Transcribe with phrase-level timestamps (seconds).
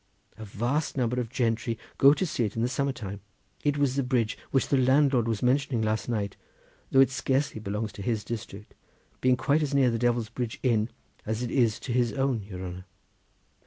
[0.35, 3.19] A vast number of gentry go to see it in the summer time.
[3.63, 6.35] It was the bridge which the landlord was mentioning last night,
[6.89, 8.73] though it scarcely belongs to his district,
[9.21, 10.89] being quite as near the Devil's Bridge inn,
[11.23, 12.85] as it is to his own, your honour."